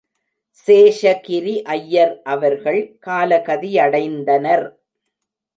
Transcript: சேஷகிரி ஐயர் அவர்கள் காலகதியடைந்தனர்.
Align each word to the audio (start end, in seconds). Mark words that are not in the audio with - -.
சேஷகிரி 0.57 1.53
ஐயர் 1.75 2.13
அவர்கள் 2.33 2.81
காலகதியடைந்தனர். 3.07 4.65